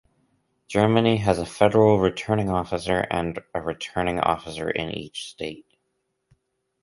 Germany 0.67 1.17
has 1.17 1.37
a 1.37 1.45
Federal 1.45 1.99
Returning 1.99 2.49
Officer 2.49 3.05
and 3.11 3.39
a 3.53 3.61
returning 3.61 4.19
officer 4.19 4.67
in 4.67 4.89
each 4.89 5.29
State. 5.29 5.77